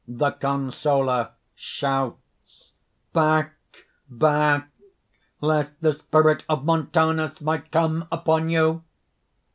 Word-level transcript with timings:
_)THE 0.17 0.31
CONSOLER 0.31 1.29
(shouts). 1.53 2.71
"Back! 3.13 3.53
back! 4.09 4.71
lest 5.41 5.79
the 5.81 5.93
spirit 5.93 6.43
of 6.49 6.65
Montanus 6.65 7.39
might 7.39 7.71
come 7.71 8.07
upon 8.11 8.49
you." 8.49 8.83